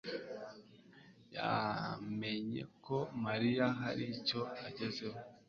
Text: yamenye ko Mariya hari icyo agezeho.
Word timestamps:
yamenye 1.35 2.61
ko 2.85 2.97
Mariya 3.25 3.65
hari 3.81 4.03
icyo 4.17 4.41
agezeho. 4.67 5.19